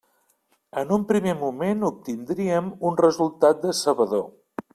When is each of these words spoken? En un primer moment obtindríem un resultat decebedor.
En 0.81 0.93
un 0.95 1.03
primer 1.11 1.35
moment 1.41 1.85
obtindríem 1.91 2.73
un 2.91 2.99
resultat 3.03 3.63
decebedor. 3.69 4.27